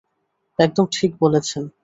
[0.59, 1.63] একদম ঠিক বলছেন।